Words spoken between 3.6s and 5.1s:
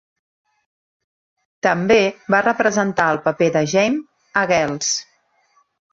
Jame a "Girls".